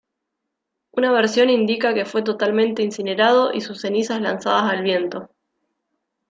Una 0.95 1.11
versión 1.11 1.51
indica 1.51 1.93
que 1.93 2.05
fue 2.07 2.23
totalmente 2.23 2.81
incinerado 2.81 3.53
y 3.53 3.61
sus 3.61 3.81
cenizas 3.81 4.19
lanzadas 4.19 4.71
al 4.73 4.81
viento. 4.81 5.29